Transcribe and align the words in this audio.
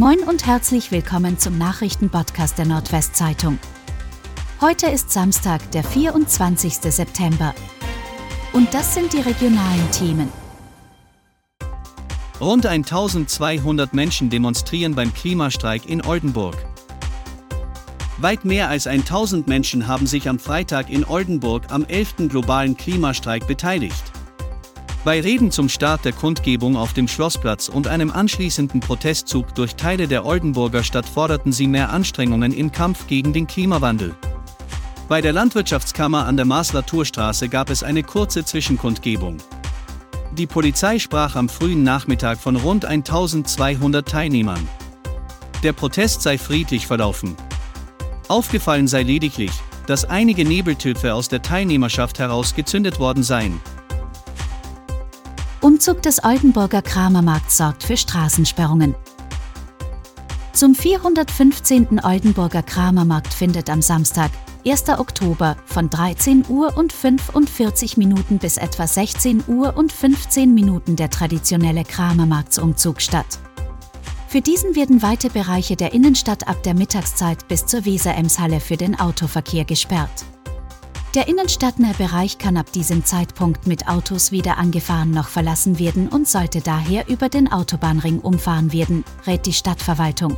Moin 0.00 0.20
und 0.20 0.46
herzlich 0.46 0.92
willkommen 0.92 1.38
zum 1.38 1.58
Nachrichtenpodcast 1.58 2.56
der 2.56 2.64
Nordwestzeitung. 2.64 3.58
Heute 4.62 4.86
ist 4.86 5.10
Samstag, 5.10 5.70
der 5.72 5.84
24. 5.84 6.72
September. 6.76 7.54
Und 8.54 8.72
das 8.72 8.94
sind 8.94 9.12
die 9.12 9.20
regionalen 9.20 9.90
Themen. 9.92 10.32
Rund 12.40 12.64
1200 12.64 13.92
Menschen 13.92 14.30
demonstrieren 14.30 14.94
beim 14.94 15.12
Klimastreik 15.12 15.86
in 15.86 16.02
Oldenburg. 16.02 16.56
Weit 18.16 18.46
mehr 18.46 18.70
als 18.70 18.86
1000 18.86 19.48
Menschen 19.48 19.86
haben 19.86 20.06
sich 20.06 20.30
am 20.30 20.38
Freitag 20.38 20.88
in 20.88 21.04
Oldenburg 21.04 21.64
am 21.68 21.84
11. 21.84 22.30
globalen 22.30 22.74
Klimastreik 22.74 23.46
beteiligt. 23.46 24.12
Bei 25.02 25.18
Reden 25.18 25.50
zum 25.50 25.70
Start 25.70 26.04
der 26.04 26.12
Kundgebung 26.12 26.76
auf 26.76 26.92
dem 26.92 27.08
Schlossplatz 27.08 27.68
und 27.70 27.88
einem 27.88 28.10
anschließenden 28.10 28.80
Protestzug 28.80 29.54
durch 29.54 29.74
Teile 29.74 30.06
der 30.06 30.26
Oldenburger 30.26 30.84
Stadt 30.84 31.06
forderten 31.08 31.52
sie 31.52 31.66
mehr 31.66 31.88
Anstrengungen 31.90 32.52
im 32.52 32.70
Kampf 32.70 33.06
gegen 33.06 33.32
den 33.32 33.46
Klimawandel. 33.46 34.14
Bei 35.08 35.22
der 35.22 35.32
Landwirtschaftskammer 35.32 36.26
an 36.26 36.36
der 36.36 36.44
Maßler-Turstraße 36.44 37.48
gab 37.48 37.70
es 37.70 37.82
eine 37.82 38.02
kurze 38.02 38.44
Zwischenkundgebung. 38.44 39.38
Die 40.32 40.46
Polizei 40.46 40.98
sprach 40.98 41.34
am 41.34 41.48
frühen 41.48 41.82
Nachmittag 41.82 42.38
von 42.38 42.56
rund 42.56 42.84
1200 42.84 44.06
Teilnehmern. 44.06 44.68
Der 45.62 45.72
Protest 45.72 46.20
sei 46.20 46.36
friedlich 46.36 46.86
verlaufen. 46.86 47.36
Aufgefallen 48.28 48.86
sei 48.86 49.02
lediglich, 49.02 49.52
dass 49.86 50.04
einige 50.04 50.44
Nebeltöpfe 50.44 51.14
aus 51.14 51.28
der 51.28 51.40
Teilnehmerschaft 51.40 52.18
heraus 52.18 52.54
gezündet 52.54 53.00
worden 53.00 53.22
seien. 53.22 53.60
Umzug 55.62 56.00
des 56.00 56.24
Oldenburger 56.24 56.80
Kramermarkts 56.80 57.58
sorgt 57.58 57.82
für 57.82 57.98
Straßensperrungen. 57.98 58.94
Zum 60.54 60.74
415. 60.74 62.00
Oldenburger 62.02 62.62
Kramermarkt 62.62 63.34
findet 63.34 63.68
am 63.68 63.82
Samstag, 63.82 64.30
1. 64.66 64.88
Oktober, 64.88 65.58
von 65.66 65.90
13 65.90 66.46
Uhr 66.48 66.78
und 66.78 66.94
45 66.94 67.98
Minuten 67.98 68.38
bis 68.38 68.56
etwa 68.56 68.86
16 68.86 69.44
Uhr 69.48 69.76
und 69.76 69.92
15 69.92 70.54
Minuten 70.54 70.96
der 70.96 71.10
traditionelle 71.10 71.84
Kramermarktsumzug 71.84 73.02
statt. 73.02 73.38
Für 74.28 74.40
diesen 74.40 74.74
werden 74.76 75.02
weite 75.02 75.28
Bereiche 75.28 75.76
der 75.76 75.92
Innenstadt 75.92 76.48
ab 76.48 76.62
der 76.62 76.72
Mittagszeit 76.72 77.48
bis 77.48 77.66
zur 77.66 77.84
Weser-Emshalle 77.84 78.60
für 78.60 78.78
den 78.78 78.98
Autoverkehr 78.98 79.66
gesperrt. 79.66 80.24
Der 81.14 81.26
innenstadtnahe 81.26 81.94
Bereich 81.94 82.38
kann 82.38 82.56
ab 82.56 82.70
diesem 82.70 83.04
Zeitpunkt 83.04 83.66
mit 83.66 83.88
Autos 83.88 84.30
weder 84.30 84.58
angefahren 84.58 85.10
noch 85.10 85.26
verlassen 85.26 85.80
werden 85.80 86.08
und 86.08 86.28
sollte 86.28 86.60
daher 86.60 87.08
über 87.08 87.28
den 87.28 87.50
Autobahnring 87.50 88.20
umfahren 88.20 88.72
werden, 88.72 89.04
rät 89.26 89.44
die 89.44 89.52
Stadtverwaltung. 89.52 90.36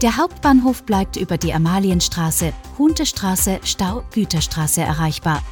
Der 0.00 0.16
Hauptbahnhof 0.16 0.84
bleibt 0.84 1.16
über 1.16 1.36
die 1.36 1.52
Amalienstraße, 1.52 2.54
Huntestraße, 2.78 3.60
Stau, 3.64 4.02
Güterstraße 4.12 4.80
erreichbar. 4.80 5.42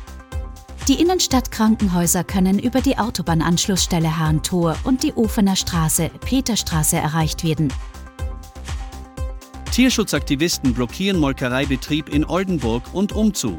Die 0.88 1.00
Innenstadtkrankenhäuser 1.03 2.25
können 2.25 2.59
über 2.59 2.81
die 2.81 2.97
Autobahnanschlussstelle 2.97 4.19
Hahn-Tor 4.19 4.77
und 4.84 5.03
die 5.03 5.12
Ofener 5.14 5.56
Straße, 5.56 6.11
Peterstraße 6.25 6.97
erreicht 6.97 7.44
werden. 7.44 7.70
Tierschutzaktivisten 9.70 10.72
blockieren 10.72 11.20
Molkereibetrieb 11.20 12.09
in 12.09 12.25
Oldenburg 12.25 12.84
und 12.94 13.12
umzu. 13.12 13.59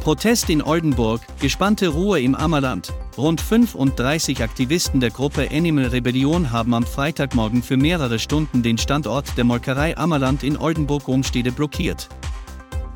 Protest 0.00 0.48
in 0.48 0.62
Oldenburg, 0.62 1.20
gespannte 1.40 1.88
Ruhe 1.88 2.22
im 2.22 2.34
Ammerland. 2.34 2.90
Rund 3.18 3.38
35 3.38 4.42
Aktivisten 4.42 4.98
der 4.98 5.10
Gruppe 5.10 5.50
Animal 5.52 5.88
Rebellion 5.88 6.50
haben 6.50 6.72
am 6.72 6.86
Freitagmorgen 6.86 7.62
für 7.62 7.76
mehrere 7.76 8.18
Stunden 8.18 8.62
den 8.62 8.78
Standort 8.78 9.36
der 9.36 9.44
Molkerei 9.44 9.98
Ammerland 9.98 10.42
in 10.42 10.56
Oldenburg-Rumstede 10.56 11.52
blockiert. 11.52 12.08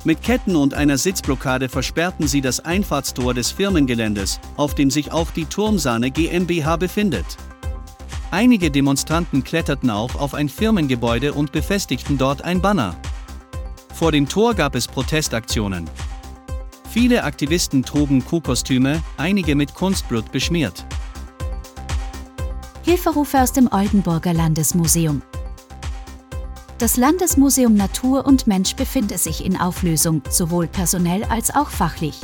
Mit 0.05 0.23
Ketten 0.23 0.57
und 0.57 0.73
einer 0.73 0.97
Sitzblockade 0.97 1.69
versperrten 1.69 2.27
sie 2.27 2.41
das 2.41 2.61
Einfahrtstor 2.61 3.35
des 3.35 3.51
Firmengeländes, 3.51 4.41
auf 4.57 4.75
dem 4.75 4.91
sich 4.91 5.13
auch 5.13 5.31
die 5.31 5.45
Turmsahne 5.45 6.11
GmbH 6.11 6.77
befindet. 6.77 7.27
Einige 8.31 8.71
Demonstranten 8.71 9.45
kletterten 9.45 9.91
auch 9.91 10.15
auf 10.15 10.33
ein 10.33 10.49
Firmengebäude 10.49 11.35
und 11.35 11.53
befestigten 11.53 12.17
dort 12.17 12.41
ein 12.43 12.63
Banner. 12.63 12.97
Vor 13.93 14.11
dem 14.11 14.27
Tor 14.27 14.55
gab 14.55 14.75
es 14.75 14.89
Protestaktionen. 14.89 15.87
Viele 16.95 17.25
Aktivisten 17.25 17.83
trugen 17.83 18.25
Kuhkostüme, 18.25 19.03
einige 19.17 19.57
mit 19.57 19.75
Kunstblut 19.75 20.31
beschmiert. 20.31 20.87
Hilferufe 22.85 23.43
aus 23.43 23.53
dem 23.53 23.69
Oldenburger 23.73 24.33
Landesmuseum. 24.33 25.21
Das 26.79 26.97
Landesmuseum 26.97 27.75
Natur 27.75 28.25
und 28.25 28.47
Mensch 28.47 28.77
befindet 28.77 29.19
sich 29.19 29.45
in 29.45 29.57
Auflösung, 29.57 30.23
sowohl 30.31 30.69
personell 30.69 31.25
als 31.25 31.53
auch 31.53 31.71
fachlich. 31.71 32.21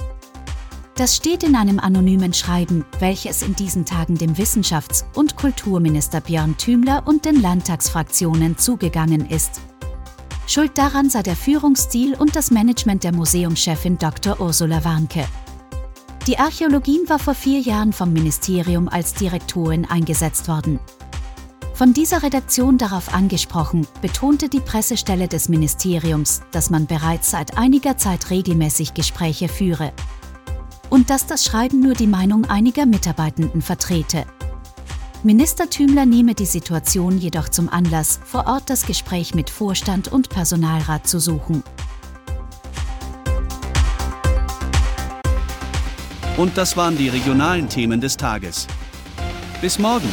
Das 0.94 1.16
steht 1.16 1.42
in 1.42 1.56
einem 1.56 1.80
anonymen 1.80 2.32
Schreiben, 2.32 2.84
welches 3.00 3.42
in 3.42 3.56
diesen 3.56 3.84
Tagen 3.84 4.18
dem 4.18 4.36
Wissenschafts- 4.36 5.04
und 5.16 5.34
Kulturminister 5.34 6.20
Björn 6.20 6.56
Thümler 6.56 7.02
und 7.08 7.24
den 7.24 7.42
Landtagsfraktionen 7.42 8.56
zugegangen 8.56 9.28
ist. 9.28 9.62
Schuld 10.50 10.76
daran 10.76 11.08
sei 11.08 11.22
der 11.22 11.36
Führungsstil 11.36 12.16
und 12.16 12.34
das 12.34 12.50
Management 12.50 13.04
der 13.04 13.14
Museumschefin 13.14 13.98
Dr. 13.98 14.40
Ursula 14.40 14.84
Warnke. 14.84 15.24
Die 16.26 16.40
Archäologin 16.40 17.08
war 17.08 17.20
vor 17.20 17.34
vier 17.36 17.60
Jahren 17.60 17.92
vom 17.92 18.12
Ministerium 18.12 18.88
als 18.88 19.14
Direktorin 19.14 19.84
eingesetzt 19.84 20.48
worden. 20.48 20.80
Von 21.74 21.92
dieser 21.92 22.24
Redaktion 22.24 22.78
darauf 22.78 23.14
angesprochen, 23.14 23.86
betonte 24.02 24.48
die 24.48 24.58
Pressestelle 24.58 25.28
des 25.28 25.48
Ministeriums, 25.48 26.42
dass 26.50 26.68
man 26.68 26.86
bereits 26.86 27.30
seit 27.30 27.56
einiger 27.56 27.96
Zeit 27.96 28.30
regelmäßig 28.30 28.92
Gespräche 28.92 29.46
führe. 29.46 29.92
Und 30.88 31.10
dass 31.10 31.26
das 31.26 31.44
Schreiben 31.44 31.78
nur 31.78 31.94
die 31.94 32.08
Meinung 32.08 32.44
einiger 32.46 32.86
Mitarbeitenden 32.86 33.62
vertrete. 33.62 34.26
Minister 35.22 35.68
Thümler 35.68 36.06
nehme 36.06 36.34
die 36.34 36.46
Situation 36.46 37.18
jedoch 37.18 37.50
zum 37.50 37.68
Anlass, 37.68 38.20
vor 38.24 38.46
Ort 38.46 38.70
das 38.70 38.86
Gespräch 38.86 39.34
mit 39.34 39.50
Vorstand 39.50 40.08
und 40.08 40.30
Personalrat 40.30 41.06
zu 41.06 41.20
suchen. 41.20 41.62
Und 46.38 46.56
das 46.56 46.74
waren 46.78 46.96
die 46.96 47.10
regionalen 47.10 47.68
Themen 47.68 48.00
des 48.00 48.16
Tages. 48.16 48.66
Bis 49.60 49.78
morgen! 49.78 50.08